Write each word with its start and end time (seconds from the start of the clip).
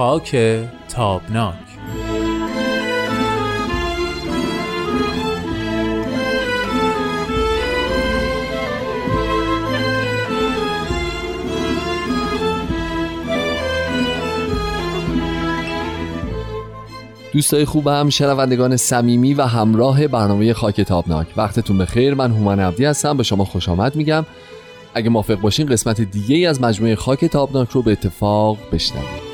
خاک 0.00 0.36
تابناک. 0.88 1.54
دوستای 17.32 17.64
خوبم 17.64 18.08
شنوندگان 18.08 18.76
صمیمی 18.76 19.34
و 19.34 19.42
همراه 19.42 20.08
برنامه 20.08 20.52
خاک 20.52 20.80
تابناک. 20.80 21.26
وقتتون 21.36 21.78
بخیر. 21.78 22.14
من 22.14 22.30
هومن 22.30 22.60
عبدی 22.60 22.84
هستم. 22.84 23.16
به 23.16 23.22
شما 23.22 23.44
خوش 23.44 23.68
آمد 23.68 23.96
میگم. 23.96 24.26
اگه 24.94 25.10
موافق 25.10 25.34
باشین 25.34 25.66
قسمت 25.66 26.00
دیگه 26.00 26.36
ای 26.36 26.46
از 26.46 26.60
مجموعه 26.60 26.96
خاک 26.96 27.24
تابناک 27.24 27.70
رو 27.70 27.82
به 27.82 27.92
اتفاق 27.92 28.58
بشنویم 28.72 29.29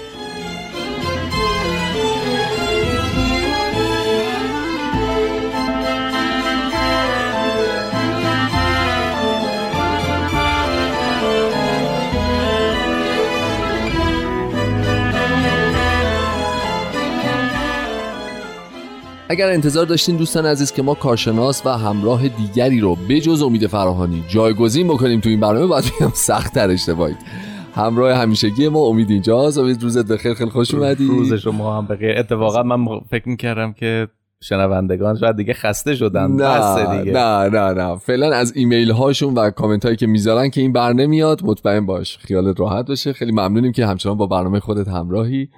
اگر 19.29 19.49
انتظار 19.49 19.87
داشتین 19.87 20.17
دوستان 20.17 20.47
عزیز 20.47 20.73
که 20.73 20.83
ما 20.83 20.95
کارشناس 20.95 21.67
و 21.67 21.71
همراه 21.71 22.29
دیگری 22.29 22.81
رو 22.81 22.97
بجز 23.09 23.43
امید 23.43 23.67
فراهانی 23.67 24.25
جایگزین 24.29 24.89
بکنیم 24.89 25.21
تو 25.21 25.29
این 25.29 25.41
برنامه 25.41 25.67
باید 25.67 25.85
بگم 25.85 26.11
سخت 26.15 26.55
تر 26.55 26.71
اشتباهید 26.71 27.17
همراه 27.75 28.13
همیشگی 28.13 28.69
ما 28.69 28.81
امید 28.81 29.11
اینجاست. 29.11 29.59
امید 29.59 29.83
روزت 29.83 30.13
بخیر. 30.13 30.35
خیلی 30.35 30.51
خوش 30.51 30.75
اومدی. 30.75 31.07
روز 31.07 31.35
شما 31.35 31.79
هم 31.79 31.87
بخیر. 31.87 32.19
اتفاقا 32.19 32.63
من 32.63 33.01
فکر 33.11 33.29
می‌کردم 33.29 33.73
که 33.73 34.09
شنوندگان 34.43 35.17
شاید 35.17 35.37
دیگه 35.37 35.55
خسته 35.55 35.95
شدن. 35.95 36.31
نه 36.31 36.99
دیگه. 36.99 37.13
نه 37.13 37.49
نه 37.49 37.73
نه. 37.73 37.97
فعلا 37.97 38.37
از 38.37 38.53
ایمیل 38.57 38.91
هاشون 38.91 39.35
و 39.35 39.51
کامنت 39.51 39.85
هایی 39.85 39.97
که 39.97 40.07
می‌ذارن 40.07 40.51
که 40.51 40.61
این 40.61 40.73
برنامه 40.73 41.07
میاد 41.07 41.41
مطمئن 41.45 41.87
باش. 41.87 42.19
خیالت 42.19 42.61
راحت 42.61 42.87
باشه. 42.87 43.13
خیلی 43.13 43.33
ممنونیم 43.33 43.73
که 43.73 43.87
همچنان 43.87 44.17
با 44.17 44.27
برنامه 44.27 44.61
خودت 44.61 44.89
همراهی. 44.89 45.49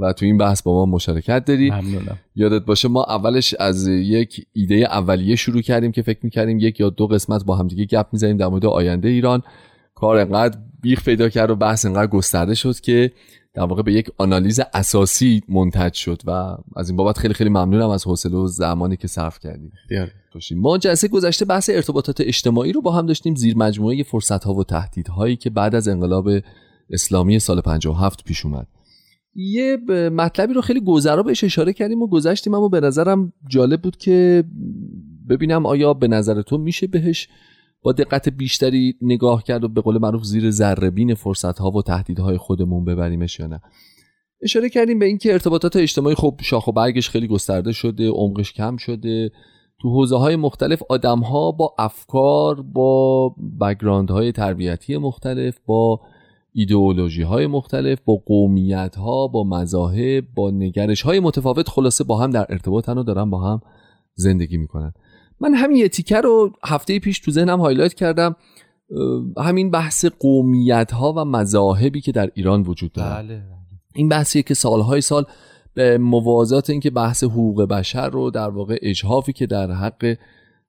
و 0.00 0.12
تو 0.12 0.24
این 0.26 0.38
بحث 0.38 0.62
با 0.62 0.72
ما 0.72 0.86
مشارکت 0.86 1.44
داری. 1.44 1.70
ممنونم. 1.70 2.18
یادت 2.34 2.64
باشه 2.64 2.88
ما 2.88 3.04
اولش 3.04 3.54
از 3.54 3.86
یک 3.86 4.46
ایده 4.52 4.74
اولیه 4.74 5.36
شروع 5.36 5.62
کردیم 5.62 5.92
که 5.92 6.02
فکر 6.02 6.18
می‌کردیم 6.22 6.58
یک 6.58 6.80
یا 6.80 6.90
دو 6.90 7.06
قسمت 7.06 7.44
با 7.44 7.56
همدیگه 7.56 7.84
گپ 7.84 8.06
می‌زنیم 8.12 8.36
در 8.36 8.46
مورد 8.46 8.66
آینده 8.66 9.08
ایران. 9.08 9.42
کار 9.94 10.16
انقدر 10.16 10.58
بیخ 10.82 11.04
پیدا 11.04 11.28
کرد 11.28 11.50
و 11.50 11.56
بحث 11.56 11.86
انقدر 11.86 12.06
گسترده 12.06 12.54
شد 12.54 12.80
که 12.80 13.12
در 13.54 13.62
واقع 13.62 13.82
به 13.82 13.92
یک 13.92 14.10
آنالیز 14.18 14.60
اساسی 14.74 15.42
منتج 15.48 15.94
شد 15.94 16.22
و 16.26 16.30
از 16.76 16.88
این 16.88 16.96
بابت 16.96 17.18
خیلی 17.18 17.34
خیلی 17.34 17.50
ممنونم 17.50 17.90
از 17.90 18.04
حوصله 18.04 18.36
و 18.36 18.46
زمانی 18.46 18.96
که 18.96 19.08
صرف 19.08 19.38
کردیم. 19.38 19.72
ما 20.56 20.78
جلسه 20.78 21.08
گذشته 21.08 21.44
بحث 21.44 21.70
ارتباطات 21.70 22.20
اجتماعی 22.20 22.72
رو 22.72 22.82
با 22.82 22.92
هم 22.92 23.06
داشتیم 23.06 23.34
زیر 23.34 23.56
مجموعه 23.56 24.02
فرصت 24.02 24.44
ها 24.44 24.54
و 24.54 24.64
تهدیدهایی 24.64 25.36
که 25.36 25.50
بعد 25.50 25.74
از 25.74 25.88
انقلاب 25.88 26.28
اسلامی 26.90 27.38
سال 27.38 27.60
57 27.60 28.24
پیش 28.24 28.46
اومد. 28.46 28.66
یه 29.34 29.76
مطلبی 30.12 30.54
رو 30.54 30.60
خیلی 30.60 30.80
گذرا 30.80 31.22
بهش 31.22 31.44
اشاره 31.44 31.72
کردیم 31.72 32.02
و 32.02 32.06
گذشتیم 32.06 32.54
اما 32.54 32.68
به 32.68 32.80
نظرم 32.80 33.32
جالب 33.50 33.82
بود 33.82 33.96
که 33.96 34.44
ببینم 35.28 35.66
آیا 35.66 35.94
به 35.94 36.08
نظر 36.08 36.42
تو 36.42 36.58
میشه 36.58 36.86
بهش 36.86 37.28
با 37.82 37.92
دقت 37.92 38.28
بیشتری 38.28 38.94
نگاه 39.02 39.42
کرد 39.42 39.64
و 39.64 39.68
به 39.68 39.80
قول 39.80 39.98
معروف 39.98 40.24
زیر 40.24 40.50
ذره 40.50 41.14
فرصت 41.14 41.58
ها 41.58 41.70
و 41.70 41.82
تهدیدهای 41.82 42.36
خودمون 42.36 42.84
ببریمش 42.84 43.40
یا 43.40 43.46
نه. 43.46 43.60
اشاره 44.42 44.68
کردیم 44.68 44.98
به 44.98 45.06
اینکه 45.06 45.32
ارتباطات 45.32 45.76
اجتماعی 45.76 46.14
خب 46.14 46.40
شاخ 46.42 46.68
و 46.68 46.72
برگش 46.72 47.10
خیلی 47.10 47.28
گسترده 47.28 47.72
شده 47.72 48.08
عمقش 48.08 48.52
کم 48.52 48.76
شده. 48.76 49.30
تو 49.82 49.90
حوزه 49.90 50.16
های 50.16 50.36
مختلف 50.36 50.82
آدم 50.88 51.18
ها 51.18 51.52
با 51.52 51.74
افکار 51.78 52.62
با 52.62 53.28
background 53.60 54.10
های 54.10 54.32
تربیتی 54.32 54.96
مختلف 54.96 55.58
با 55.66 56.00
ایدئولوژی 56.52 57.22
های 57.22 57.46
مختلف 57.46 57.98
با 58.04 58.14
قومیت 58.26 58.96
ها 58.96 59.26
با 59.26 59.44
مذاهب 59.44 60.24
با 60.34 60.50
نگرش 60.50 61.02
های 61.02 61.20
متفاوت 61.20 61.68
خلاصه 61.68 62.04
با 62.04 62.18
هم 62.18 62.30
در 62.30 62.46
ارتباطن 62.48 62.98
و 62.98 63.02
دارن 63.02 63.30
با 63.30 63.40
هم 63.40 63.60
زندگی 64.14 64.56
می‌کنن. 64.56 64.92
من 65.40 65.54
همین 65.54 65.76
یه 65.76 65.88
تیکه 65.88 66.20
رو 66.20 66.52
هفته 66.64 66.98
پیش 66.98 67.18
تو 67.20 67.30
ذهنم 67.30 67.60
highlight 67.60 67.94
کردم. 67.94 68.36
همین 69.38 69.70
بحث 69.70 70.04
قومیت 70.04 70.92
ها 70.92 71.12
و 71.12 71.24
مذاهبی 71.24 72.00
که 72.00 72.12
در 72.12 72.30
ایران 72.34 72.62
وجود 72.62 72.92
داره. 72.92 73.22
بله. 73.22 73.42
این 73.94 74.08
بحثیه 74.08 74.42
که 74.42 74.54
سالهای 74.54 75.00
سال 75.00 75.24
به 75.74 75.98
موازات 75.98 76.70
اینکه 76.70 76.90
بحث 76.90 77.24
حقوق 77.24 77.62
بشر 77.62 78.08
رو 78.08 78.30
در 78.30 78.48
واقع 78.48 78.78
اجحافی 78.82 79.32
که 79.32 79.46
در 79.46 79.70
حق 79.70 80.16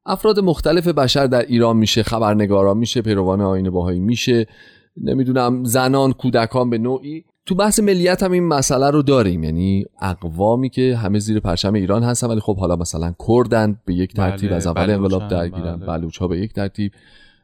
افراد 0.06 0.40
مختلف 0.40 0.88
بشر 0.88 1.28
در 1.28 1.46
ایران 1.46 1.78
میشه 1.78 2.04
خبرنگاران 2.04 2.78
میشه 2.78 3.02
پیروان 3.02 3.42
آین 3.42 3.70
باهایی 3.70 4.00
میشه. 4.00 4.48
نمی‌دونم 4.98 5.64
زنان 5.64 6.14
کودکان 6.14 6.70
به 6.70 6.78
نوعی. 6.78 7.24
تو 7.46 7.56
بحث 7.56 7.80
ملیت 7.80 8.24
هم 8.24 8.32
این 8.32 8.48
مسئله 8.48 8.90
رو 8.90 9.02
داریم. 9.02 9.44
یعنی 9.44 9.86
اقوامی 10.02 10.70
که 10.70 10.96
همه 10.96 11.20
زیر 11.20 11.40
پرچم 11.40 11.74
ایران 11.74 12.04
هستن 12.04 12.28
ولی 12.28 12.40
خب 12.40 12.58
حالا 12.58 12.76
مثلا 12.76 13.14
کردن 13.28 13.80
به 13.86 13.94
یک 13.94 14.14
ترتیب 14.14 14.50
بله، 14.50 14.56
از 14.56 14.68
اول 14.68 14.90
انقلاب 14.90 15.28
درگیرن 15.28 15.76
بله. 15.76 15.86
بلوچ 15.86 16.18
ها 16.18 16.28
به 16.28 16.40
یک 16.40 16.54
ترتیب. 16.54 16.92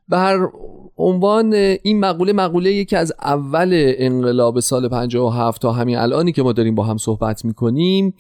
به 0.10 0.18
هر 0.18 0.50
عنوان 0.98 1.54
این 1.84 2.00
مقوله 2.00 2.34
مقوله 2.34 2.72
یکی 2.72 2.96
از 2.96 3.14
اول 3.22 3.94
انقلاب 3.98 4.60
سال 4.60 4.90
57 4.90 5.62
تا 5.62 5.72
همین 5.72 5.98
الانی 5.98 6.32
که 6.32 6.44
ما 6.44 6.54
داریم 6.54 6.76
با 6.76 6.84
هم 6.84 6.98
صحبت 6.98 7.46
می‌کنیم 7.46 8.14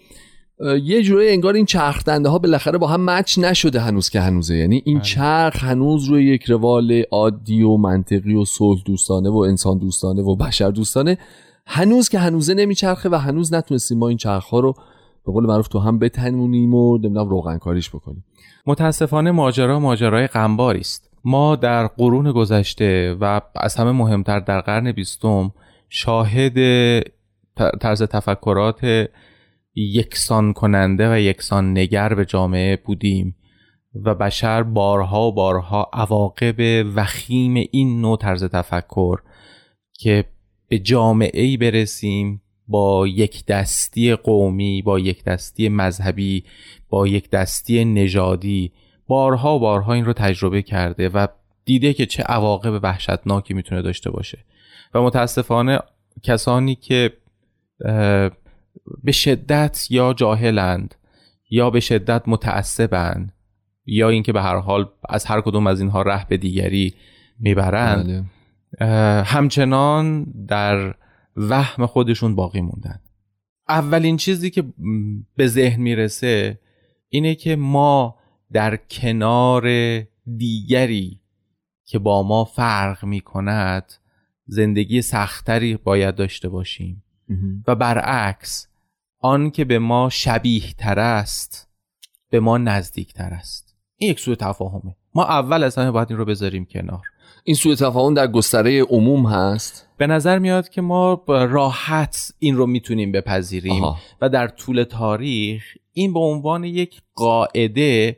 یه 0.83 1.03
جوری 1.03 1.29
انگار 1.29 1.53
این 1.53 1.65
چرخ 1.65 2.03
دنده 2.03 2.29
ها 2.29 2.39
بالاخره 2.39 2.77
با 2.77 2.87
هم 2.87 3.05
مچ 3.05 3.39
نشده 3.39 3.79
هنوز 3.79 4.09
که 4.09 4.19
هنوزه. 4.19 4.55
یعنی 4.55 4.81
این 4.85 4.97
بله. 4.97 5.05
چرخ 5.05 5.63
هنوز 5.63 6.05
روی 6.05 6.25
یک 6.25 6.43
روال 6.43 7.03
عادی 7.11 7.61
و 7.61 7.77
منطقی 7.77 8.35
و 8.35 8.45
صلح 8.45 8.81
دوستانه 8.85 9.29
و 9.29 9.37
انسان 9.37 9.77
دوستانه 9.77 10.21
و 10.21 10.35
بشر 10.35 10.69
دوستانه 10.69 11.17
هنوز 11.65 12.09
که 12.09 12.19
هنوزه 12.19 12.53
نمیچرخه 12.53 13.09
و 13.09 13.15
هنوز 13.15 13.53
نتونستیم 13.53 13.97
ما 13.97 14.07
این 14.07 14.17
چرخ 14.17 14.45
ها 14.45 14.59
رو 14.59 14.73
به 15.25 15.31
قول 15.31 15.45
معروف 15.45 15.67
تو 15.67 15.79
هم 15.79 15.99
بتنونیم 15.99 16.73
و 16.73 16.97
نمی‌دونم 16.97 17.29
روغن 17.29 17.57
کاریش 17.57 17.89
بکنیم. 17.89 18.25
متاسفانه 18.65 19.31
ماجرا 19.31 19.79
ماجرای 19.79 20.27
غمباری 20.27 20.79
است. 20.79 21.09
ما 21.25 21.55
در 21.55 21.87
قرون 21.87 22.31
گذشته 22.31 23.17
و 23.21 23.41
از 23.55 23.75
همه 23.75 23.91
مهمتر 23.91 24.39
در 24.39 24.61
قرن 24.61 24.91
بیستم 24.91 25.51
شاهد 25.89 26.53
طرز 27.81 28.03
تفکرات 28.03 29.09
یکسان 29.77 30.53
کننده 30.53 31.13
و 31.13 31.19
یکسان 31.19 31.77
نگر 31.77 32.13
به 32.13 32.25
جامعه 32.25 32.75
بودیم 32.75 33.35
و 33.95 34.15
بشر 34.15 34.63
بارها 34.63 35.27
و 35.27 35.33
بارها 35.33 35.89
عواقب 35.93 36.85
وخیم 36.95 37.67
این 37.71 38.01
نوع 38.01 38.17
طرز 38.17 38.43
تفکر 38.43 39.19
که 39.93 40.25
به 40.67 40.79
جامعه 40.79 41.41
ای 41.41 41.57
برسیم 41.57 42.41
با 42.67 43.07
یک 43.07 43.45
دستی 43.45 44.15
قومی 44.15 44.81
با 44.81 44.99
یک 44.99 45.23
دستی 45.23 45.69
مذهبی 45.69 46.43
با 46.89 47.07
یک 47.07 47.29
دستی 47.29 47.85
نژادی 47.85 48.71
بارها 49.07 49.55
و 49.55 49.59
بارها 49.59 49.93
این 49.93 50.05
رو 50.05 50.13
تجربه 50.13 50.61
کرده 50.61 51.09
و 51.09 51.27
دیده 51.65 51.93
که 51.93 52.05
چه 52.05 52.23
عواقب 52.23 52.79
وحشتناکی 52.83 53.53
می‌تونه 53.53 53.81
داشته 53.81 54.11
باشه. 54.11 54.37
و 54.93 55.01
متاسفانه 55.01 55.79
کسانی 56.23 56.75
که 56.75 57.13
به 59.03 59.11
شدت 59.11 59.87
یا 59.89 60.13
جاهلند 60.13 60.95
یا 61.49 61.69
به 61.69 61.79
شدت 61.79 62.23
متعصبند 62.27 63.33
یا 63.85 64.09
اینکه 64.09 64.33
به 64.33 64.41
هر 64.41 64.55
حال 64.57 64.89
از 65.09 65.25
هر 65.25 65.41
کدوم 65.41 65.67
از 65.67 65.81
اینها 65.81 66.01
ره 66.01 66.27
به 66.27 66.37
دیگری 66.37 66.93
می‌برند 67.39 68.27
بله. 68.79 69.23
همچنان 69.23 70.23
در 70.23 70.95
وهم 71.35 71.85
خودشون 71.85 72.35
باقی 72.35 72.61
موندن 72.61 72.99
اولین 73.69 74.17
چیزی 74.17 74.49
که 74.49 74.63
به 75.35 75.47
ذهن 75.47 75.81
می‌رسه 75.81 76.59
اینه 77.09 77.35
که 77.35 77.55
ما 77.55 78.15
در 78.51 78.75
کنار 78.75 79.69
دیگری 80.37 81.21
که 81.85 81.99
با 81.99 82.23
ما 82.23 82.45
فرق 82.45 83.05
می‌کند 83.05 83.93
زندگی 84.45 85.01
سختری 85.01 85.77
باید 85.77 86.15
داشته 86.15 86.49
باشیم. 86.49 87.03
و 87.67 87.75
برعکس 87.75 88.67
آن 89.19 89.51
که 89.51 89.65
به 89.65 89.79
ما 89.79 90.09
شبیه 90.09 90.73
تر 90.77 90.99
است 90.99 91.67
به 92.29 92.39
ما 92.39 92.57
نزدیک 92.57 93.13
تر 93.13 93.33
است. 93.33 93.75
این 93.97 94.11
یک 94.11 94.19
سوء 94.19 94.35
تفاهمه. 94.35 94.95
ما 95.15 95.23
اول 95.23 95.63
از 95.63 95.77
همه 95.77 95.91
باید 95.91 96.07
این 96.09 96.17
رو 96.17 96.25
بذاریم 96.25 96.65
کنار. 96.65 97.01
این 97.43 97.55
سوء 97.55 97.75
تفاهم 97.75 98.13
در 98.13 98.27
گستره 98.27 98.83
عموم 98.83 99.25
هست؟ 99.25 99.87
به 99.97 100.07
نظر 100.07 100.39
میاد 100.39 100.69
که 100.69 100.81
ما 100.81 101.23
راحت 101.27 102.31
این 102.39 102.55
رو 102.55 102.65
می‌تونیم 102.65 103.11
بپذیریم 103.11 103.83
آها. 103.83 103.97
و 104.21 104.29
در 104.29 104.47
طول 104.47 104.83
تاریخ 104.83 105.63
این 105.93 106.13
به 106.13 106.19
عنوان 106.19 106.63
یک 106.63 107.01
قاعده 107.15 108.17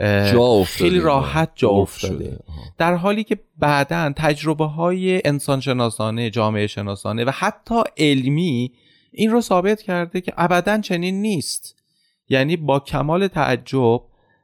جا 0.00 0.64
خیلی 0.64 1.00
راحت 1.00 1.50
جا 1.54 1.68
افت 1.68 2.04
افتاده. 2.04 2.38
در 2.78 2.94
حالی 2.94 3.24
که 3.24 3.38
بعدا 3.58 4.12
تجربه 4.16 4.64
های 4.64 5.22
انسان 5.24 5.60
شناسانه 5.60 6.30
جامعه 6.30 6.66
شناسانه 6.66 7.24
و 7.24 7.30
حتی 7.30 7.82
علمی 7.96 8.72
این 9.12 9.30
رو 9.30 9.40
ثابت 9.40 9.82
کرده 9.82 10.20
که 10.20 10.32
ابدا 10.36 10.80
چنین 10.80 11.22
نیست. 11.22 11.74
یعنی 12.28 12.56
با 12.56 12.80
کمال 12.80 13.26
تعجب 13.26 14.02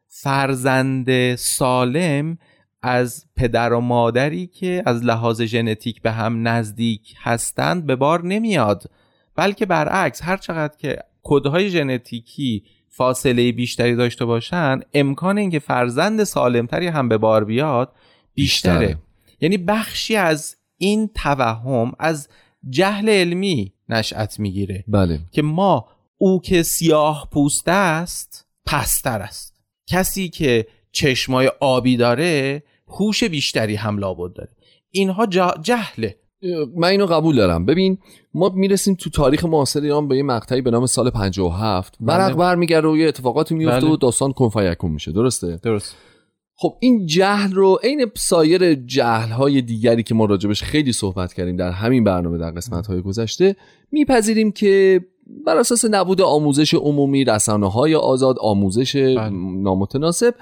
فرزند 0.09 1.35
سالم 1.35 2.39
از 2.83 3.27
پدر 3.37 3.73
و 3.73 3.81
مادری 3.81 4.47
که 4.47 4.83
از 4.87 5.05
لحاظ 5.05 5.43
ژنتیک 5.43 6.03
به 6.03 6.13
هم 6.13 6.49
نزدیک 6.49 7.15
هستند 7.19 7.87
به 7.87 7.97
بار 7.97 8.25
نمیاد. 8.25 8.91
بلکه 9.37 9.67
برعکس 9.67 10.23
هر 10.23 10.37
چقدر 10.37 10.77
که 10.79 10.99
کدهای 11.23 11.71
ژنتیکی 11.71 12.65
فاصله 12.97 13.53
بیشتری 13.53 13.97
داشته 13.97 14.25
باشن 14.25 14.81
امکان 14.95 15.39
اینکه 15.39 15.59
فرزند 15.59 16.25
سالمتری 16.25 16.87
هم 16.87 17.09
به 17.09 17.19
بار 17.19 17.45
بیاد 17.45 17.93
بیشتره. 18.35 18.79
بیشتره. 18.79 18.99
یعنی 19.41 19.59
بخشی 19.59 20.17
از 20.17 20.57
این 20.79 21.11
توهم 21.15 21.93
از 21.99 22.29
جهل 22.71 23.09
علمی 23.09 23.73
نشأت 23.89 24.41
می‌گیره. 24.41 24.85
بله. 24.89 25.21
که 25.33 25.43
ما 25.43 25.89
او 26.19 26.41
که 26.41 26.63
سیاه 26.63 27.29
پوسته 27.33 27.73
است 27.73 28.47
پستر 28.67 29.21
است. 29.21 29.55
کسی 29.87 30.29
که 30.29 30.67
چشمای 30.93 31.51
آبی 31.61 31.97
داره 31.97 32.63
هوش 32.89 33.25
بیشتری 33.25 33.75
هم 33.75 33.99
لابد 33.99 34.33
داره. 34.33 34.51
اینها 34.91 35.27
جهله. 35.63 36.17
من 36.77 36.89
اینو 36.89 37.07
قبول 37.07 37.37
دارم 37.37 37.67
ببین 37.67 37.99
ما 38.35 38.49
می‌رسیم 38.55 38.95
تو 38.95 39.11
تاریخ 39.11 39.45
معاصر 39.45 39.81
ایران 39.81 40.09
به 40.09 40.17
یه 40.17 40.23
مقطعی 40.23 40.61
به 40.61 40.71
نام 40.71 40.87
سال 40.87 41.11
57 41.11 41.97
برق. 42.01 42.37
برمیگرده 42.37 42.89
و 42.89 42.97
یه 42.97 43.09
اتفاقاتی 43.09 43.55
میفته 43.55 43.81
بله. 43.81 43.91
و 43.91 43.97
داستان 43.97 44.33
کنفیکون 44.33 44.91
میشه 44.91 45.13
درسته 45.13 45.61
درست 45.63 45.97
خب 46.57 46.77
این 46.81 47.07
جهل 47.07 47.53
رو 47.53 47.79
عین 47.83 48.11
سایر 48.15 48.75
جهل 48.75 49.31
های 49.31 49.63
دیگری 49.63 50.03
که 50.03 50.15
ما 50.15 50.25
راجبش 50.25 50.63
خیلی 50.63 50.93
صحبت 50.93 51.33
کردیم 51.33 51.57
در 51.57 51.71
همین 51.71 52.05
برنامه 52.05 52.39
در 52.39 52.51
قسمت 52.51 52.87
های 52.87 53.03
گذشته 53.03 53.57
میپذیریم 53.93 54.53
که 54.53 55.01
بر 55.47 55.57
اساس 55.57 55.85
نبود 55.91 56.21
آموزش 56.21 56.75
عمومی 56.75 57.25
رسانه 57.25 57.71
های 57.71 57.95
آزاد 57.95 58.37
آموزش 58.41 58.97
بله. 58.97 59.29
نامتناسب 59.63 60.35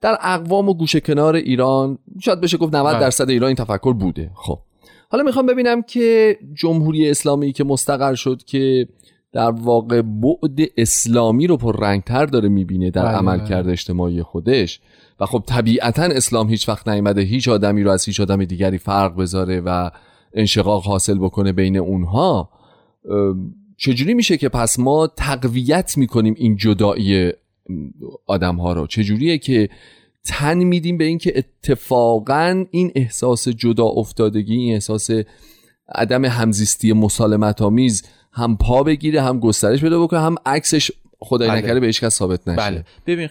در 0.00 0.18
اقوام 0.20 0.68
و 0.68 0.74
گوشه 0.74 1.00
کنار 1.00 1.34
ایران 1.34 1.98
شاید 2.20 2.40
بشه 2.40 2.56
گفت 2.56 2.74
90 2.74 2.92
بله. 2.92 3.00
درصد 3.00 3.30
ایران 3.30 3.46
این 3.46 3.56
تفکر 3.56 3.92
بوده 3.92 4.30
خب 4.34 4.58
حالا 5.12 5.24
می‌خوام 5.24 5.46
ببینم 5.46 5.82
که 5.82 6.38
جمهوری 6.54 7.10
اسلامی 7.10 7.52
که 7.52 7.64
مستقر 7.64 8.14
شد 8.14 8.42
که 8.46 8.88
در 9.32 9.50
واقع 9.50 10.02
بعد 10.02 10.58
اسلامی 10.76 11.46
رو 11.46 11.56
پر 11.56 11.80
رنگتر 11.80 12.26
داره 12.26 12.48
می‌بینه 12.48 12.90
در 12.90 13.04
بله، 13.04 13.16
عملکرد 13.16 13.68
اجتماعی 13.68 14.22
خودش 14.22 14.80
و 15.20 15.26
خب 15.26 15.42
طبیعتا 15.46 16.02
اسلام 16.02 16.48
هیچ 16.48 16.68
وقت 16.68 16.88
نیامده 16.88 17.20
هیچ 17.20 17.48
آدمی 17.48 17.82
رو 17.82 17.90
از 17.90 18.04
هیچ 18.04 18.20
آدم 18.20 18.44
دیگری 18.44 18.78
فرق 18.78 19.16
بذاره 19.16 19.60
و 19.60 19.90
انشقاق 20.34 20.84
حاصل 20.84 21.18
بکنه 21.18 21.52
بین 21.52 21.76
اونها. 21.76 22.50
چجوری 23.76 24.14
میشه 24.14 24.36
که 24.36 24.48
پس 24.48 24.78
ما 24.78 25.06
تقویت 25.06 25.98
می‌کنیم 25.98 26.34
این 26.36 26.56
جدایی 26.56 27.32
آدم 28.26 28.56
ها 28.56 28.72
رو؟ 28.72 28.86
چجوریه 28.86 29.38
که 29.38 29.68
تن 30.24 30.58
میدیم 30.58 30.98
به 30.98 31.04
اینکه 31.04 31.32
اتفاقا 31.36 32.64
این 32.70 32.92
احساس 32.94 33.48
جدا 33.48 33.84
افتادگی 33.84 34.54
این 34.54 34.74
احساس 34.74 35.10
عدم 35.94 36.24
همزیستی 36.24 36.92
مسالمت 36.92 37.62
آمیز 37.62 38.02
هم 38.32 38.56
پا 38.56 38.82
بگیره 38.82 39.22
هم 39.22 39.40
گسترش 39.40 39.80
پیدا 39.80 40.02
بکنه 40.02 40.20
هم 40.20 40.34
عکسش 40.46 40.90
خدای 41.18 41.48
بله. 41.48 41.58
نکرده 41.58 41.80
به 41.80 41.86
هیچ 41.86 42.00
کس 42.00 42.14
ثابت 42.14 42.48
نشه. 42.48 42.56
بله. 42.56 42.84
ببین 43.06 43.28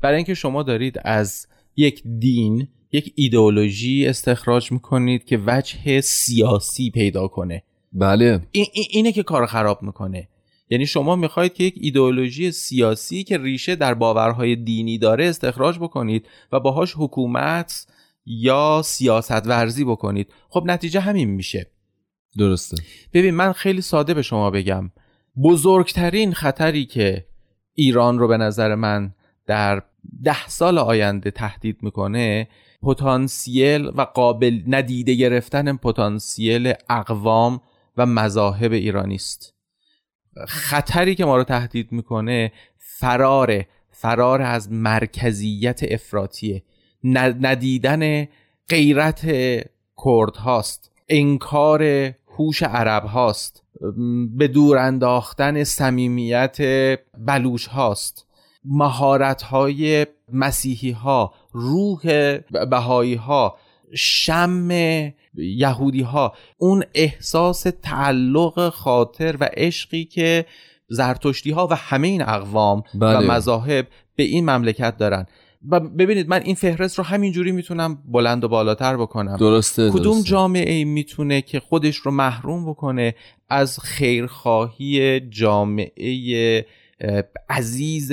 برای 0.00 0.16
اینکه 0.16 0.34
شما 0.34 0.62
دارید 0.62 0.96
از 1.04 1.46
یک 1.76 2.02
دین 2.18 2.68
یک 2.92 3.12
ایدئولوژی 3.16 4.06
استخراج 4.06 4.72
می‌کنید 4.72 5.24
که 5.24 5.40
وجه 5.46 6.00
سیاسی 6.00 6.90
پیدا 6.90 7.28
کنه. 7.28 7.62
بله. 7.92 8.40
این- 8.52 8.66
اینه 8.90 9.12
که 9.12 9.22
کار 9.22 9.46
خراب 9.46 9.82
می‌کنه. 9.82 10.28
یعنی 10.74 10.86
شما 10.86 11.16
می‌خواهید 11.16 11.54
که 11.54 11.64
یک 11.64 11.74
ایدئولوژی 11.76 12.52
سیاسی 12.52 13.24
که 13.24 13.38
ریشه 13.38 13.76
در 13.76 13.94
باورهای 13.94 14.56
دینی 14.56 14.98
داره 14.98 15.26
استخراج 15.26 15.78
بکنید 15.78 16.28
و 16.52 16.60
باهاش 16.60 16.94
حکومت 16.96 17.86
یا 18.26 18.82
سیاست 18.84 19.46
ورزی 19.46 19.84
بکنید. 19.84 20.32
خب 20.48 20.62
نتیجه 20.66 21.00
همین 21.00 21.30
میشه. 21.30 21.70
درسته. 22.38 22.76
ببین 23.12 23.34
من 23.34 23.52
خیلی 23.52 23.80
ساده 23.80 24.14
به 24.14 24.22
شما 24.22 24.50
بگم. 24.50 24.90
بزرگترین 25.42 26.32
خطری 26.32 26.84
که 26.86 27.26
ایران 27.74 28.18
رو 28.18 28.28
به 28.28 28.36
نظر 28.36 28.74
من 28.74 29.14
در 29.46 29.82
ده 30.24 30.48
سال 30.48 30.78
آینده 30.78 31.30
تهدید 31.30 31.82
می‌کنه 31.82 32.48
پتانسیل 32.82 33.86
و 33.86 34.02
قابل 34.02 34.60
ندیده 34.66 35.14
گرفتن 35.14 35.76
پتانسیل 35.76 36.72
اقوام 36.90 37.60
و 37.96 38.06
مذاهب 38.06 38.72
ایرانی 38.72 39.14
است 39.14 39.53
خطری 40.48 41.14
که 41.14 41.24
ما 41.24 41.36
رو 41.36 41.44
تهدید 41.44 41.92
می‌کنه 41.92 42.52
فرار 42.78 43.64
فرار 43.90 44.42
از 44.42 44.72
مرکزیت 44.72 45.80
افراتیه 45.82 46.62
ندیدن 47.04 48.28
غیرت 48.68 49.20
کرد 50.04 50.36
هاست 50.36 50.90
انکار 51.08 51.82
هوش 52.38 52.62
عرب 52.62 53.04
هاست 53.04 53.62
به 54.36 54.48
دور 54.48 54.78
انداختن 54.78 55.64
صمیمیت 55.64 56.56
بلوش 57.18 57.66
هاست. 57.66 58.26
مهارت 58.64 59.42
های 59.42 60.06
مسیحی 60.32 60.90
ها 60.90 61.34
روح 61.52 62.02
بهایی 62.70 63.14
ها 63.14 63.58
شم 63.94 64.68
یهودی 65.36 66.02
ها 66.02 66.34
اون 66.58 66.84
احساس 66.94 67.66
تعلق 67.82 68.68
خاطر 68.68 69.36
و 69.40 69.48
عشقی 69.56 70.04
که 70.04 70.46
زرتشتی 70.88 71.50
ها 71.50 71.68
و 71.70 71.76
همه 71.76 72.08
این 72.08 72.22
اقوام 72.22 72.82
بله. 72.94 73.18
و 73.18 73.32
مذاهب 73.32 73.86
به 74.16 74.22
این 74.22 74.50
مملکت 74.50 74.96
دارن 74.96 75.26
و 75.68 75.80
ببینید 75.80 76.28
من 76.28 76.42
این 76.42 76.54
فهرست 76.54 76.98
رو 76.98 77.04
همینجوری 77.04 77.52
می‌تونم 77.52 78.02
بلند 78.08 78.44
و 78.44 78.48
بالاتر 78.48 78.96
بکنم 78.96 79.36
درسته 79.36 79.90
کدوم 79.90 80.14
درسته. 80.14 80.30
جامعه 80.30 80.72
ای 80.72 80.84
می‌تونه 80.84 81.42
که 81.42 81.60
خودش 81.60 81.96
رو 81.96 82.10
محروم 82.10 82.70
بکنه 82.70 83.14
از 83.48 83.80
خیرخواهی 83.80 85.20
جامعه 85.20 86.66
عزیز 87.48 88.12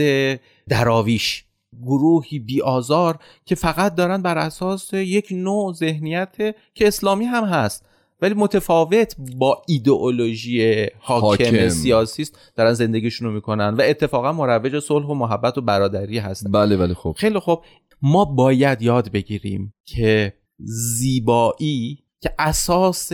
دراویش 0.70 1.46
گروهی 1.86 2.40
بیآزار 2.40 3.20
که 3.46 3.56
فقط 3.56 3.96
دارن 3.96 4.22
بر 4.22 4.38
اساس 4.38 4.94
یک 4.94 5.28
نوع 5.32 5.74
ذهنیت 5.74 6.36
که 6.74 6.88
اسلامی 6.88 7.26
هم 7.26 7.44
هست. 7.44 7.86
ولی 8.22 8.34
متفاوت 8.34 9.16
با 9.38 9.62
ایدئولوژی 9.68 10.88
حاکم, 11.00 11.46
حاکم. 11.46 11.70
سیاسی 11.70 12.22
است. 12.22 12.40
دارن 12.56 12.74
زندگیشون 12.74 13.28
رو 13.28 13.34
می‌کنن 13.34 13.70
و 13.70 13.82
اتفاقا 13.86 14.32
مروج 14.34 14.80
صلح 14.80 15.06
و 15.06 15.14
محبت 15.14 15.58
و 15.58 15.62
برادری 15.62 16.18
هستن. 16.18 16.52
بله 16.52 16.78
بله 16.78 16.94
خب. 16.94 17.16
خیلی 17.18 17.40
خوب 17.40 17.64
ما 18.02 18.26
باید 18.26 18.82
یاد 18.82 19.12
بگیریم 19.12 19.74
که 19.86 20.34
زیبایی 20.98 22.04
که 22.20 22.34
اساس 22.40 23.12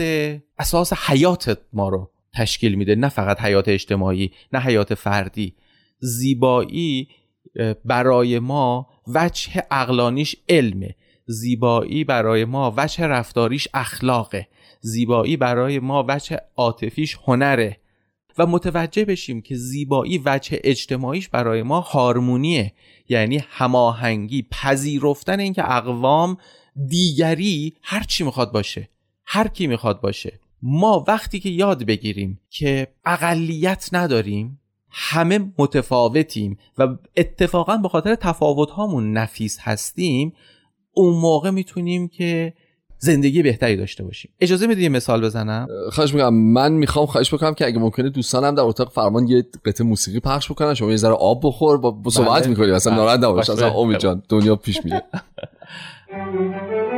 اساس 0.58 0.92
حیات 0.92 1.58
ما 1.72 1.88
رو 1.88 2.10
تشکیل 2.34 2.74
میده 2.74 2.94
نه 2.94 3.08
فقط 3.08 3.40
حیات 3.40 3.68
اجتماعی 3.68 4.30
نه 4.52 4.60
حیات 4.60 4.94
فردی. 4.94 5.54
زیبایی 6.00 7.08
برای 7.84 8.38
ما 8.38 8.88
وجه 9.06 9.62
اقلانیش 9.70 10.36
علمه. 10.48 10.94
زیبایی 11.26 12.04
برای 12.04 12.44
ما 12.44 12.74
وجه 12.76 13.06
رفتاریش 13.06 13.68
اخلاقه. 13.74 14.48
زیبایی 14.80 15.36
برای 15.36 15.78
ما 15.78 16.04
وجه 16.08 16.40
عاطفیش 16.56 17.18
هنره. 17.24 17.76
و 18.38 18.46
متوجه 18.46 19.04
بشیم 19.04 19.42
که 19.42 19.56
زیبایی 19.56 20.22
وجه 20.24 20.60
اجتماعیش 20.64 21.28
برای 21.28 21.62
ما 21.62 21.80
هارمونیه. 21.80 22.72
یعنی 23.08 23.44
هماهنگی 23.48 24.46
پذیرفتن 24.50 25.40
اینکه 25.40 25.72
اقوام 25.72 26.36
دیگری 26.88 27.74
هر 27.82 28.02
چی 28.02 28.24
می‌خواد 28.24 28.52
باشه 28.52 28.88
هر 29.24 29.48
کی 29.48 29.66
می‌خواد 29.66 30.00
باشه. 30.00 30.40
ما 30.62 31.04
وقتی 31.08 31.40
که 31.40 31.48
یاد 31.48 31.84
بگیریم 31.84 32.40
که 32.50 32.88
اقلیت 33.04 33.88
نداریم 33.92 34.57
همه 34.90 35.52
متفاوتیم 35.58 36.58
و 36.78 36.88
اتفاقا 37.16 37.76
به 37.76 37.88
خاطر 37.88 38.14
تفاوت 38.14 38.70
هامون 38.70 39.12
نفیس 39.12 39.58
هستیم 39.60 40.32
اون 40.92 41.14
موقع 41.14 41.50
می‌تونیم 41.50 42.08
که 42.08 42.54
زندگی 42.98 43.42
بهتری 43.42 43.76
داشته 43.76 44.04
باشیم 44.04 44.30
اجازه 44.40 44.66
می‌دید 44.66 44.82
یه 44.82 44.88
مثال 44.88 45.24
بزنم 45.24 45.66
خواهش 45.92 46.14
می‌کنم 46.14 46.34
من 46.34 46.72
می‌خوام 46.72 47.06
خواهش 47.06 47.34
بکنم 47.34 47.54
که 47.54 47.66
اگه 47.66 47.78
ممکنه 47.78 48.08
دوستانم 48.08 48.54
در 48.54 48.62
اتاق 48.62 48.90
فرمان 48.90 49.28
یه 49.28 49.44
قطعه 49.64 49.86
موسیقی 49.86 50.20
پخش 50.20 50.50
بکنن 50.50 50.74
شما 50.74 50.90
یه 50.90 50.96
ذره 50.96 51.14
آب 51.14 51.40
بخور 51.44 51.78
با, 51.78 52.10
صحبت 52.10 52.40
بله. 52.40 52.48
می‌کنی 52.48 52.70
اصلا. 52.70 52.94
ناراحت 52.94 53.18
نباش. 53.18 53.50
اصلا 53.50 53.70
امید 53.70 53.98
جان 53.98 54.22
دنیا 54.28 54.56
پیش 54.56 54.84
میره 54.84 55.02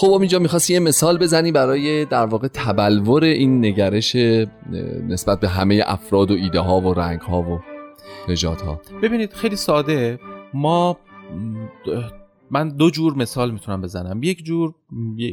خب 0.00 0.10
اینجا 0.10 0.38
می‌خواستی 0.38 0.72
یه 0.72 0.80
مثال 0.80 1.18
بزنی 1.18 1.52
برای 1.52 2.04
در 2.04 2.26
واقع 2.26 2.48
تبلور 2.48 3.24
این 3.24 3.64
نگرش 3.64 4.16
نسبت 5.08 5.40
به 5.40 5.48
همه 5.48 5.82
افراد 5.86 6.30
و 6.30 6.34
ایده 6.34 6.60
ها 6.60 6.80
و 6.80 6.94
رنگ 6.94 7.20
ها 7.20 7.42
و 7.42 7.60
نجات 8.28 8.62
ها 8.62 8.80
ببینید 9.02 9.32
خیلی 9.32 9.56
ساده. 9.56 10.18
ما 10.54 10.98
من 12.50 12.68
دو 12.68 12.90
جور 12.90 13.14
مثال 13.14 13.50
می‌تونم 13.50 13.80
بزنم. 13.80 14.22
یک 14.22 14.44
جور 14.44 14.74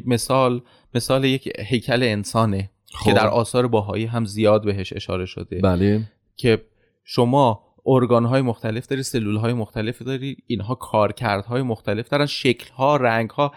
مثال 0.05 0.61
مثال 0.95 1.23
یک 1.23 1.49
هیکل 1.59 2.03
انسانه 2.03 2.69
خب. 2.93 3.05
که 3.05 3.13
در 3.13 3.27
آثار 3.27 3.67
باهایی 3.67 4.05
هم 4.05 4.25
زیاد 4.25 4.65
بهش 4.65 4.93
اشاره 4.93 5.25
شده. 5.25 5.59
بله. 5.59 6.01
که 6.35 6.65
شما 7.03 7.63
ارگان 7.85 8.25
های 8.25 8.41
مختلف 8.41 8.87
داری 8.87 9.03
سلول 9.03 9.35
های 9.35 9.53
مختلف 9.53 10.01
داری 10.01 10.37
اینها 10.47 10.75
کارکردهای 10.75 11.61
مختلف 11.61 12.09
دارن 12.09 12.25
شکل 12.25 12.71
ها 12.71 12.95
رنگ 12.97 13.29
ها 13.29 13.51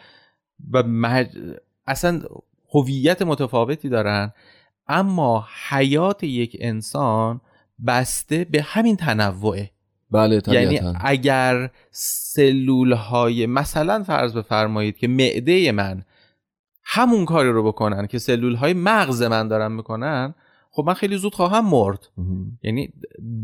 و 0.72 0.82
مج... 0.82 1.28
اصلا 1.86 2.20
هویت 2.74 3.22
متفاوتی 3.22 3.88
دارن 3.88 4.32
اما 4.88 5.46
حیات 5.68 6.24
یک 6.24 6.56
انسان 6.60 7.40
بسته 7.86 8.44
به 8.44 8.62
همین 8.62 8.96
تنوعه 8.96 9.70
بله 10.10 10.42
یعنی 10.46 10.66
طبیعتاً. 10.66 10.98
اگر 11.00 11.70
سلول 11.90 12.92
های 12.92 13.46
مثلا 13.46 14.02
فرض 14.02 14.36
بفرمایید 14.36 14.96
که 14.96 15.08
معده 15.08 15.72
من 15.72 16.04
همون 16.84 17.24
کاری 17.24 17.50
رو 17.50 17.62
بکنن 17.64 18.06
که 18.06 18.18
سلول 18.18 18.54
های 18.54 18.72
مغز 18.72 19.22
من 19.22 19.48
دارن 19.48 19.72
می‌کنن 19.72 20.34
خب 20.70 20.84
من 20.86 20.94
خیلی 20.94 21.16
زود 21.16 21.34
خواهم 21.34 21.70
مرد. 21.70 22.08
یعنی 22.62 22.92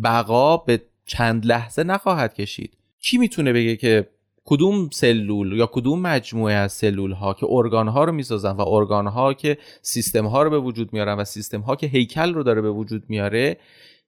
بقا 0.02 0.56
به 0.56 0.82
چند 1.06 1.46
لحظه 1.46 1.84
نخواهد 1.84 2.34
کشید 2.34 2.76
کی 3.00 3.18
می‌تونه 3.18 3.52
بگه 3.52 3.76
که 3.76 4.10
کدوم 4.44 4.88
سلول 4.92 5.52
یا 5.52 5.66
کدوم 5.66 6.00
مجموعه 6.00 6.54
از 6.54 6.72
سلول 6.72 7.12
ها 7.12 7.34
که 7.34 7.46
ارگان 7.50 7.88
ها 7.88 8.04
رو 8.04 8.12
می‌سازن 8.12 8.50
و 8.50 8.68
ارگان 8.68 9.06
ها 9.06 9.34
که 9.34 9.58
سیستم 9.82 10.26
ها 10.26 10.42
رو 10.42 10.50
به 10.50 10.58
وجود 10.58 10.92
میارن 10.92 11.18
و 11.18 11.24
سیستم 11.24 11.60
ها 11.60 11.76
که 11.76 11.86
هیکل 11.86 12.34
رو 12.34 12.42
داره 12.42 12.60
به 12.60 12.70
وجود 12.70 13.04
میاره 13.08 13.56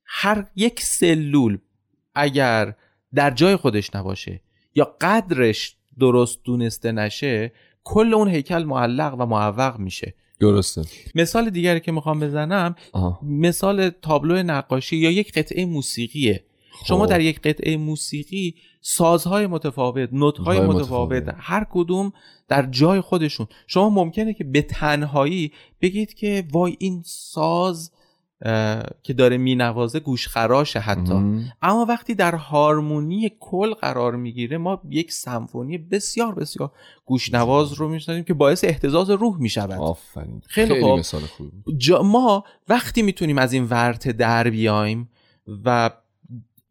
هر 0.04 0.46
یک 0.56 0.80
سلول 0.80 1.58
اگر 2.14 2.74
در 3.14 3.30
جای 3.30 3.56
خودش 3.56 3.94
نباشه 3.94 4.40
یا 4.74 4.96
قدرش 5.00 5.76
درست 5.98 6.38
دونسته 6.44 6.92
نشه 6.92 7.52
کل 7.84 8.14
اون 8.14 8.28
هیکل 8.28 8.64
معلق 8.64 9.14
و 9.18 9.26
معوق 9.26 9.78
میشه. 9.78 10.14
درسته. 10.40 10.82
مثال 11.14 11.50
دیگری 11.50 11.80
که 11.80 11.92
می‌خوام 11.92 12.20
بزنم 12.20 12.74
آها. 12.92 13.20
مثال 13.22 13.88
تابلو 13.88 14.42
نقاشی 14.42 14.96
یا 14.96 15.10
یک 15.10 15.32
قطعه 15.32 15.64
موسیقیه. 15.64 16.44
شما 16.84 17.04
خب. 17.04 17.10
در 17.10 17.20
یک 17.20 17.40
قطعه 17.40 17.76
موسیقی 17.76 18.54
سازهای 18.80 19.46
متفاوت 19.46 20.08
نوتهای 20.12 20.58
های 20.58 20.66
متفاوت. 20.66 21.34
هر 21.38 21.66
کدوم 21.70 22.12
در 22.48 22.66
جای 22.66 23.00
خودشون 23.00 23.46
شما 23.66 23.90
ممکنه 23.90 24.34
که 24.34 24.44
به 24.44 24.62
تنهایی 24.62 25.52
بگید 25.80 26.14
که 26.14 26.44
وای 26.52 26.76
این 26.78 27.02
ساز 27.04 27.92
که 29.02 29.12
داره 29.16 29.36
مینوازه 29.36 30.00
گوشخراشه 30.00 30.78
حتی 30.78 31.12
مهم. 31.12 31.52
اما 31.62 31.84
وقتی 31.84 32.14
در 32.14 32.34
هارمونی 32.34 33.30
کل 33.40 33.74
قرار 33.74 34.16
می‌گیره 34.16 34.58
ما 34.58 34.80
یک 34.90 35.12
سمفونی 35.12 35.78
بسیار 35.78 36.34
بسیار 36.34 36.72
گوشنواز 37.04 37.72
رو 37.72 37.88
میشنویم 37.88 38.24
که 38.24 38.34
باعث 38.34 38.64
احتزاز 38.64 39.10
روح 39.10 39.40
می‌شود 39.40 39.80
آفرین 39.80 40.42
خیلی 40.46 40.68
خیلی 40.68 40.82
خوب. 40.82 40.98
مثال 40.98 41.22
بود. 41.38 41.78
جا 41.78 42.02
ما 42.02 42.44
وقتی 42.68 43.02
می‌تونیم 43.02 43.38
از 43.38 43.52
این 43.52 43.64
ورته 43.64 44.12
در 44.12 44.50
بیایم 44.50 45.08
و 45.64 45.90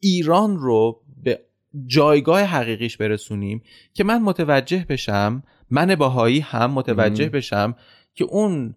ایران 0.06 0.58
رو 0.58 1.02
به 1.24 1.40
جایگاه 1.86 2.42
حقیقیش 2.42 2.98
برسونیم 2.98 3.62
که 3.94 4.04
من 4.04 4.22
متوجه 4.22 4.86
بشم 4.90 5.44
من 5.70 5.96
باهایی 5.96 6.40
هم 6.40 6.72
متوجه. 6.72 7.30
بشم 7.30 7.76
که 8.16 8.24
اون 8.24 8.76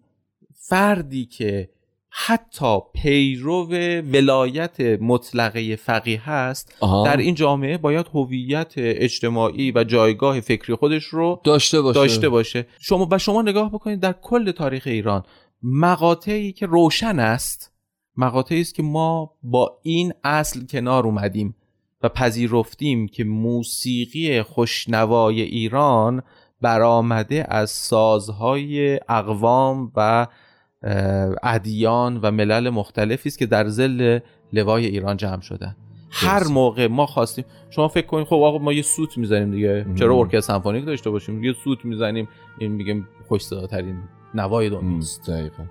فردی 0.53 1.25
که 1.25 1.69
حتی 2.09 2.77
پیرو 2.93 3.67
ولایت 4.13 4.79
مطلقه 4.79 5.75
فقیه 5.75 6.29
هست 6.29 6.75
آها. 6.79 7.05
در 7.05 7.17
این 7.17 7.35
جامعه 7.35 7.77
باید 7.77 8.05
هویت 8.13 8.73
اجتماعی 8.77 9.71
و 9.71 9.83
جایگاه 9.83 10.39
فکری 10.39 10.75
خودش 10.75 11.03
رو 11.03 11.41
داشته 11.43 11.81
باشه 11.81 11.99
داشته 11.99 12.29
باشه 12.29 12.67
شما 12.79 13.07
و 13.11 13.17
شما 13.17 13.41
نگاه 13.41 13.71
بکنید 13.71 13.99
در 13.99 14.13
کل 14.21 14.51
تاریخ 14.51 14.83
ایران 14.85 15.23
مقاطعی 15.63 16.51
که 16.51 16.65
روشن 16.65 17.19
است 17.19 17.68
مقاطعی 18.19 18.61
است 18.61 18.75
که 18.75 18.83
ما 18.83 19.33
با 19.43 19.79
این 19.83 20.13
اصل 20.23 20.65
کنار 20.65 21.05
اومدیم 21.05 21.55
و 22.03 22.09
پذیرفتیم 22.09 23.07
که 23.07 23.23
موسیقی 23.23 24.41
خوشنوای 24.41 25.41
ایران 25.41 26.23
برآمده 26.61 27.45
از 27.49 27.69
سازهای 27.69 28.99
اقوام 29.09 29.91
و 29.95 30.27
ادیان 31.43 32.17
و 32.17 32.31
ملل 32.31 32.69
مختلفی 32.69 33.29
است 33.29 33.39
که 33.39 33.45
در 33.45 33.67
زل 33.67 34.19
لوای 34.53 34.85
ایران 34.85 35.17
جمع 35.17 35.41
شدن. 35.41 35.75
هر. 36.11 36.43
موقع 36.43 36.87
ما 36.87 37.05
خواستیم 37.05 37.45
شما 37.69 37.87
فکر 37.87 38.05
کنید 38.07 38.27
خب 38.27 38.35
آقا 38.35 38.57
ما 38.57 38.73
یه 38.73 38.81
سوت 38.81 39.17
می‌زنیم 39.17 39.51
دیگه. 39.51 39.85
مم. 39.87 39.95
چرا 39.95 40.15
ارکستر 40.15 40.53
سمفونیک 40.53 40.85
داشته 40.85 41.09
باشیم؟ 41.09 41.43
یه 41.43 41.53
سوت 41.63 41.85
می‌زنیم 41.85 42.27
این 42.59 42.71
میگیم 42.71 43.07
خوش 43.27 43.41
صداترین 43.41 43.97
نوای 44.33 44.69
دنیاست 44.69 45.29
دقیقا. 45.29 45.63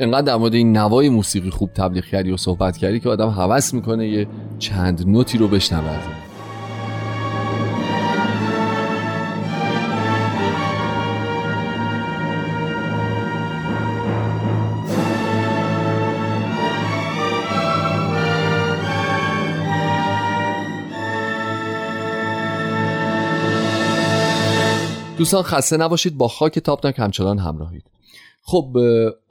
انقدر 0.00 0.22
در 0.22 0.36
مورد 0.36 0.54
این 0.54 0.76
نوای 0.76 1.08
موسیقی 1.08 1.50
خوب 1.50 1.70
تبلیغ 1.74 2.04
کردی 2.04 2.30
و 2.30 2.36
صحبت 2.36 2.76
کردی 2.76 3.00
که 3.00 3.08
آدم 3.08 3.30
هوس 3.30 3.74
می‌کنه 3.74 4.08
یه 4.08 4.26
چند 4.58 5.08
نوتی 5.08 5.38
رو 5.38 5.48
بشنود 5.48 6.02
دوستان 25.18 25.42
خسته 25.42 25.76
نباشید. 25.76 26.16
با 26.16 26.28
خاک 26.28 26.58
تابناک 26.58 26.98
همچنان 26.98 27.38
همراهید. 27.38 27.84
خب 28.42 28.76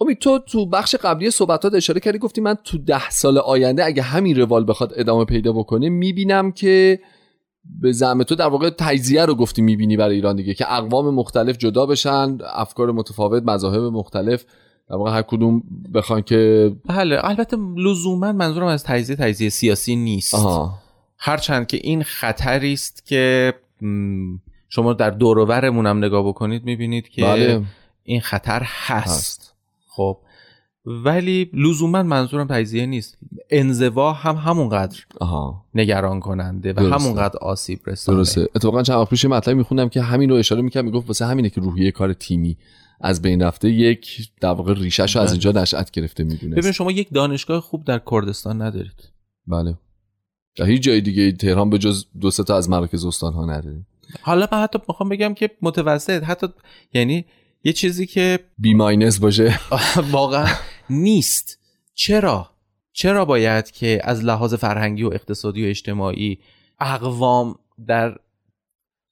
امید 0.01 0.18
تو 0.18 0.39
تو 0.39 0.66
بخش 0.66 0.96
قبلی 0.96 1.32
صحبتات 1.32 1.74
اشاره 1.74 2.00
کردی 2.00 2.18
گفتی 2.18 2.42
من 2.42 2.56
تو 2.63 2.78
ده 2.78 3.10
سال 3.10 3.38
آینده 3.38 3.86
اگه 3.86 4.01
همین 4.01 4.39
روال 4.39 4.66
بخواد 4.68 4.94
ادامه 4.96 5.25
پیدا 5.25 5.54
بکنه 5.54 5.89
می‌بینم 5.89 6.51
که 6.51 7.00
به 7.82 7.92
زعم 7.92 8.24
تو 8.24 8.36
در 8.36 8.48
واقع 8.48 8.70
تجزیه 8.70 9.25
رو 9.25 9.36
گفتی 9.36 9.62
می‌بینی 9.62 9.98
برای 9.98 10.16
ایران 10.16 10.36
دیگه 10.36 10.54
که 10.54 10.74
اقوام 10.74 11.13
مختلف 11.13 11.58
جدا 11.58 11.86
بشن 11.86 12.38
افکار 12.54 12.92
متفاوت 12.92 13.44
مذاهب 13.44 13.82
مختلف 13.82 14.46
در 14.89 14.96
واقع 14.96 15.12
هر 15.12 15.22
کدوم 15.22 15.63
بخوان 15.94 16.22
که 16.22 16.72
بله 16.86 17.20
البته 17.24 17.58
لزوما 17.78 18.32
منظورم 18.32 18.68
از 18.68 18.84
تجزیه 18.84 19.16
تجزیه 19.16 19.50
سیاسی 19.50 19.96
نیست. 19.96 20.36
آها. 20.36 20.74
هرچند 21.18 21.68
که 21.68 21.80
این 21.84 22.04
خطری 22.04 22.74
است 22.74 23.06
که 23.06 23.54
شما 24.70 24.94
در 24.94 25.10
دوروبرمون 25.10 25.86
هم 25.86 25.98
نگاه 25.98 26.28
بکنید 26.28 26.63
می‌بینید 26.63 27.10
که 27.10 27.22
بله. 27.22 27.63
این 28.10 28.22
خطر 28.22 28.62
هست, 28.66 29.08
هست. 29.08 29.56
خب. 29.88 30.18
ولی 30.86 31.50
لزوما 31.54 32.04
منظورم 32.04 32.48
تجزیه 32.48 32.86
نیست. 32.86 33.18
انزوا 33.50 34.13
هم 34.13 34.36
همونقدر 34.36 35.00
آها. 35.20 35.66
نگران 35.74 36.20
کننده 36.20 36.72
و 36.72 36.74
درسته. 36.74 36.96
همونقدر 36.96 37.38
آسیب 37.38 37.80
رسانه. 37.86 38.18
درسته. 38.18 38.48
اتفاقا 38.56 38.84
چند 38.84 38.98
وقت 38.98 39.10
پیش 39.10 39.24
یه 39.24 39.30
مطلبی 39.30 39.58
میخوندم 39.58 39.89
که 39.89 40.01
همین 40.01 40.30
رو 40.30 40.36
اشاره 40.36 40.62
می‌کرد 40.62 40.86
می‌گفت 40.86 41.08
واسه 41.08 41.25
همینه 41.25 41.50
که 41.50 41.62
روحیه 41.62 41.92
کار 41.92 42.13
تیمی 42.13 42.58
از 43.01 43.22
بین 43.22 43.42
رفته 43.42 43.70
یک 43.70 44.30
در 44.42 44.50
واقع 44.50 44.74
ریشش 44.74 45.16
رو 45.16 45.22
از 45.22 45.28
بله. 45.28 45.32
اینجا 45.32 45.51
نشأت 45.51 45.92
گرفته 45.92 46.24
ببین 46.24 46.38
می‌دونست 46.42 46.72
شما 46.72 46.92
یک 46.92 47.08
دانشگاه 47.13 47.62
خوب 47.62 47.86
در 47.86 48.01
کردستان 48.12 48.62
ندارید. 48.62 49.10
بله. 49.48 49.78
در 50.56 50.66
هیچ 50.66 50.82
جای 50.82 51.01
دیگه 51.01 51.32
تهران 51.32 51.70
به 51.70 51.78
جز 51.78 52.06
دو 52.22 52.32
تا 52.32 52.58
از 52.58 52.70
مراکز 52.70 53.06
استان 53.06 53.34
ها 53.34 53.46
نداریم 53.46 53.88
حالا 54.22 54.48
من 54.51 54.62
حتی 54.63 54.80
می‌خوام 54.88 55.10
بگم 55.10 55.34
که 55.34 55.51
متوسط 55.62 56.24
حتی 56.24 56.48
یعنی 56.94 57.25
یه 57.63 57.74
چیزی 57.74 58.06
که 58.06 58.39
بی 58.58 58.74
ماینس 58.74 59.20
باشه. 59.20 59.60
واقعا 60.12 60.48
نیست. 60.89 61.60
چرا؟ 61.94 62.50
چرا 62.94 63.25
باید 63.25 63.72
که 63.72 64.01
از 64.04 64.24
لحاظ 64.24 64.54
فرهنگی 64.54 65.04
و 65.04 65.10
اقتصادی 65.13 65.66
و 65.66 65.70
اجتماعی 65.70 66.39
اقوام 66.80 67.56
در 67.88 68.16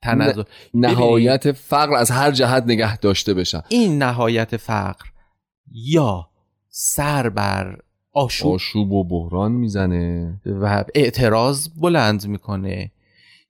تنزل 0.03 0.43
نهایت 0.73 1.51
فقر 1.51 1.95
از 1.95 2.11
هر 2.11 2.31
جهت 2.31 2.63
نگه 2.63 2.97
داشته 2.97 3.33
بشن. 3.33 3.61
این 3.69 3.97
نهایت 4.03 4.57
فقر 4.57 5.05
یا 5.71 6.29
سر 6.69 7.29
بر 7.29 7.79
آشوب 8.13 8.53
آشوب 8.53 8.91
و 8.91 9.03
بحران 9.03 9.51
می‌زنه. 9.51 10.41
و 10.45 10.83
اعتراض 10.95 11.69
بلند 11.81 12.27
می‌کنه 12.27 12.91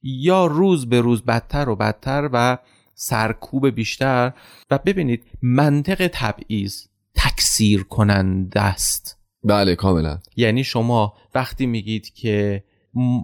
یا 0.04 0.46
روز 0.46 0.90
به 0.90 1.02
روز 1.02 1.24
بدتر 1.24 1.70
و 1.70 1.76
بدتر 1.76 2.30
و 2.34 2.58
سرکوب 3.00 3.68
بیشتر 3.70 4.34
و 4.72 4.80
ببینید 4.86 5.24
منطق 5.42 6.10
تبعیض 6.14 6.84
تکثیر 7.16 7.84
کننده 7.84 8.62
است. 8.62 9.18
بله 9.44 9.76
کاملا. 9.76 10.20
یعنی 10.36 10.64
شما 10.64 11.14
وقتی 11.36 11.66
میگید 11.66 12.14
که 12.14 12.64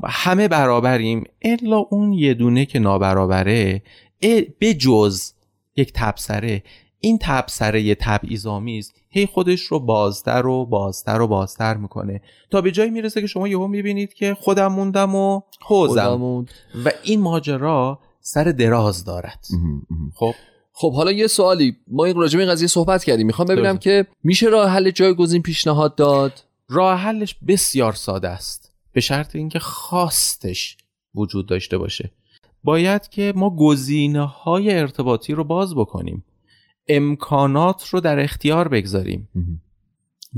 همه 0.03 0.47
برابریم 0.47 1.23
الا 1.41 1.77
اون 1.77 2.13
یه 2.13 2.33
دونه 2.33 2.65
که 2.65 2.79
نابرابره 2.79 3.81
ا- 4.21 4.41
بجز 4.61 5.31
یک 5.75 5.91
تبصره 5.95 6.63
این 6.99 7.17
تبصره 7.21 7.95
تبعیض‌آمیز 7.95 8.93
هی 9.09 9.25
خودش 9.25 9.61
رو 9.61 9.79
بازتر 9.79 10.45
و 10.45 10.65
بازتر 10.65 11.21
و 11.21 11.27
بازتر 11.27 11.77
می‌کنه. 11.77 12.21
تا 12.51 12.61
به 12.61 12.71
جایی 12.71 12.89
می‌رسه 12.89 13.21
که 13.21 13.27
شما 13.27 13.47
یهو 13.47 13.67
می‌بینید 13.67 14.13
که 14.13 14.33
خودم 14.33 14.67
موندم 14.67 15.15
و 15.15 15.41
حوزم. 15.61 16.21
و 16.85 16.91
این 17.03 17.21
ماجرا 17.21 17.99
سر 18.25 18.43
دراز 18.43 19.05
دارد. 19.05 19.45
خب؟ 20.15 20.33
خب 20.71 20.93
حالا 20.93 21.11
یه 21.11 21.27
سوالی. 21.27 21.77
ما 21.87 22.05
این 22.05 22.15
راجع 22.15 22.37
به 22.37 22.43
این 22.43 22.51
قضیه 22.51 22.67
صحبت 22.67 23.03
کردیم. 23.03 23.27
می‌خوام 23.27 23.47
ببینم 23.47 23.77
که 23.77 24.07
میشه 24.23 24.47
راه 24.47 24.69
حل 24.69 24.91
جایگزین 24.91 25.41
پیشنهاد 25.41 25.95
داد؟ 25.95 26.39
راه 26.69 26.99
حلش 26.99 27.35
بسیار 27.47 27.93
ساده 27.93 28.29
است. 28.29 28.71
به 28.91 29.01
شرط 29.01 29.35
اینکه 29.35 29.59
خواستش 29.59 30.77
وجود 31.15 31.47
داشته 31.47 31.77
باشه. 31.77 32.11
باید 32.63 33.09
که 33.09 33.33
ما 33.35 33.55
گزینه 33.55 34.25
های 34.25 34.79
ارتباطی 34.79 35.33
رو 35.33 35.43
باز 35.43 35.75
بکنیم. 35.75 36.25
امکانات 36.87 37.89
رو 37.89 37.99
در 37.99 38.19
اختیار 38.19 38.67
بگذاریم. 38.67 39.29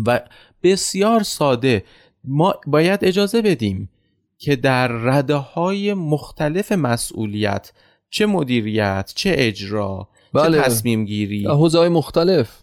و 0.06 0.22
بسیار 0.64 1.24
ساده. 1.24 1.84
ما 2.24 2.56
باید 2.68 3.06
اجازه 3.06 3.42
بدیم 3.42 3.90
که 4.38 4.56
در 4.56 4.88
رده 4.88 5.36
های 5.36 5.94
مختلف 5.94 6.72
مسئولیت 6.72 7.72
چه 8.10 8.26
مدیریت 8.26 9.12
چه 9.16 9.36
اجرا 9.38 10.08
بله. 10.34 10.58
چه 10.58 10.64
تصمیم 10.64 11.06
گیری 11.06 11.46
حوزه 11.46 11.80
های 11.80 11.90
مختلف. 11.90 12.62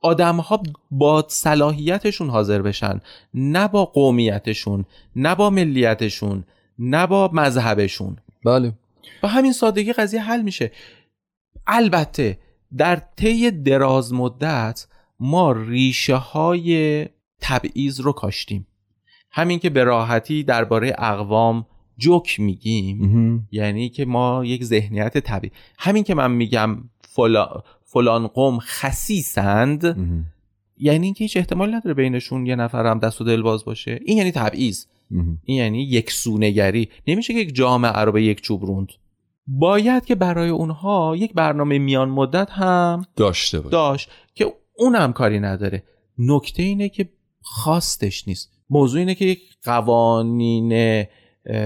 آدم 0.00 0.36
ها 0.36 0.62
با 0.90 1.24
صلاحیتشون 1.28 2.30
حاضر 2.30 2.62
بشن 2.62 3.00
نه 3.34 3.68
با 3.68 3.84
قومیتشون 3.84 4.84
نه 5.16 5.34
با 5.34 5.50
ملیتشون 5.50 6.44
نه 6.78 7.06
با 7.06 7.30
مذهبشون. 7.32 8.16
بله. 8.44 8.72
با 9.22 9.28
همین 9.28 9.52
سادگی 9.52 9.92
قضیه 9.92 10.22
حل 10.22 10.42
میشه. 10.42 10.72
البته 11.66 12.38
در 12.76 13.02
طی 13.16 13.50
دراز 13.50 14.12
مدت 14.12 14.86
ما 15.20 15.52
ریشه 15.52 16.16
های 16.16 17.06
تبعیض 17.40 18.00
رو 18.00 18.12
کاشتیم. 18.12 18.66
همین 19.36 19.58
که 19.58 19.70
به 19.70 19.84
راحتی 19.84 20.42
درباره 20.42 20.94
اقوام 20.98 21.66
جوک 21.98 22.40
میگیم 22.40 23.48
یعنی 23.52 23.88
که 23.88 24.04
ما 24.04 24.44
یک 24.44 24.64
ذهنیت 24.64 25.18
طبیعی. 25.18 25.52
همین 25.78 26.04
که 26.04 26.14
من 26.14 26.30
میگم 26.30 26.76
فلا... 27.00 27.62
فلان 27.84 28.26
قوم 28.26 28.58
خسیسند 28.58 29.84
یعنی 30.78 31.06
اینکه 31.06 31.24
هیچ 31.24 31.36
احتمال 31.36 31.74
نداره 31.74 31.94
بینشون 31.94 32.46
یه 32.46 32.56
نفر 32.56 32.86
هم 32.86 32.98
دست 32.98 33.20
و 33.20 33.24
دل 33.24 33.42
باز 33.42 33.64
باشه. 33.64 34.00
این 34.04 34.18
یعنی 34.18 34.32
تبعیض. 34.32 34.84
این 35.44 35.58
یعنی 35.58 35.82
یک 35.82 36.10
سونگری 36.10 36.88
نمیشه 37.06 37.32
که 37.32 37.38
یک 37.38 37.54
جامعه 37.54 38.00
رو 38.00 38.12
به 38.12 38.22
یک 38.22 38.40
چوب 38.40 38.64
روند. 38.64 38.92
باید 39.46 40.04
که 40.04 40.14
برای 40.14 40.48
اونها 40.48 41.16
یک 41.16 41.32
برنامه 41.34 41.78
میان 41.78 42.08
مدت 42.08 42.50
هم 42.50 43.02
داشته 43.16 43.60
باشه. 43.60 43.70
داشت 43.70 44.10
که 44.34 44.52
اونم 44.78 45.12
کاری 45.12 45.40
نداره. 45.40 45.82
نکته 46.18 46.62
اینه 46.62 46.88
که 46.88 47.08
خواستش 47.40 48.28
نیست. 48.28 48.55
موضوع 48.70 48.98
اینه 48.98 49.14
که 49.14 49.24
یک 49.24 49.42
قوانین 49.64 50.72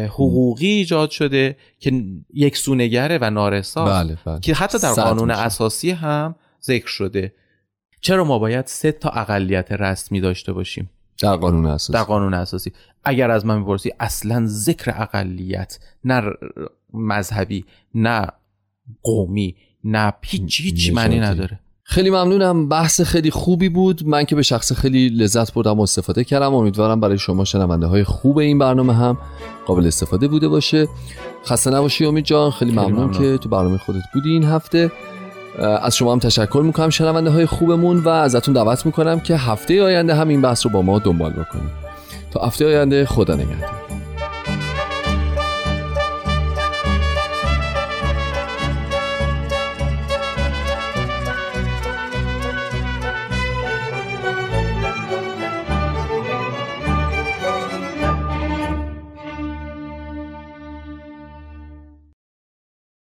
حقوقی 0.09 0.66
ایجاد 0.66 1.11
شده 1.11 1.57
که 1.78 2.04
یک 2.35 2.57
سونگره 2.57 3.19
و 3.23 3.30
نارسا 3.30 3.85
بله 3.85 4.19
بله. 4.25 4.40
که 4.40 4.54
حتی 4.54 4.78
در 4.78 4.92
قانون 4.92 5.30
اساسی 5.30 5.90
هم 5.90 6.35
ذکر 6.62 6.87
شده. 6.88 7.35
چرا 8.00 8.25
ما 8.25 8.38
باید 8.38 8.66
سه 8.66 8.92
تا 8.92 9.09
اقلیت 9.09 9.73
رسمی 9.73 10.21
داشته 10.21 10.52
باشیم؟ 10.52 10.90
در 11.23 11.37
قانون 11.37 11.66
اساسی. 11.66 11.92
در 11.92 12.02
قانون 12.02 12.35
اساسی. 12.35 12.73
اگر 13.04 13.30
از 13.30 13.47
من 13.47 13.59
می‌پرسی 13.59 13.92
اصلا 14.00 14.47
ذکر 14.47 14.95
اقلیت 15.02 15.79
نه 16.05 16.22
مذهبی 16.92 17.64
نه 17.94 18.27
قومی 19.03 19.57
نه 19.85 20.12
هیچ 20.22 20.61
هیچ 20.61 20.92
معنی 20.92 21.20
نداره. 21.20 21.61
خیلی 21.90 22.11
ممنونم. 22.11 22.68
بحث 22.68 23.00
خیلی 23.00 23.31
خوبی 23.31 23.68
بود. 23.68 24.07
من 24.07 24.24
که 24.24 24.37
به 24.37 24.42
شخص 24.42 24.72
خیلی 24.72 25.09
لذت 25.09 25.55
بردم 25.55 25.79
و 25.79 25.83
استفاده 25.83 26.24
کردم. 26.24 26.55
امیدوارم 26.55 27.00
برای 27.00 27.18
شما 27.18 27.44
شنونده 27.44 27.87
های 27.87 28.05
خوب 28.05 28.38
این 28.38 28.59
برنامه 28.59 28.94
هم 28.94 29.18
قابل 29.66 29.87
استفاده 29.87 30.29
بوده 30.29 30.48
باشه. 30.48 30.88
خسته 31.46 31.70
نباشی 31.70 32.07
امید 32.07 32.24
جان. 32.24 32.50
خیلی, 32.50 32.70
خیلی 32.70 32.87
ممنون, 32.87 33.11
که 33.11 33.38
تو 33.38 33.48
برنامه 33.48 33.79
خودت 33.79 34.03
بودی 34.14 34.31
این 34.31 34.44
هفته. 34.44 34.92
از 35.59 35.96
شما 35.96 36.12
هم 36.12 36.18
تشکر 36.18 36.62
می‌کنم 36.64 36.90
شنونده 36.90 37.31
های 37.31 37.46
خوبمون 37.46 37.98
و 37.98 38.09
ازتون 38.09 38.55
دعوت 38.55 38.87
می‌کنم 38.87 39.20
که 39.20 39.37
هفته 39.37 39.83
آینده 39.83 40.14
هم 40.14 40.29
این 40.29 40.42
بحث 40.42 40.66
رو 40.66 40.72
با 40.72 40.83
ما 40.83 40.98
دنبال 40.98 41.31
بکنیم 41.31 41.70
تا 42.31 42.46
هفته 42.46 42.66
آینده 42.66 43.07
خدا 43.07 43.35
نگهدار. 43.35 43.80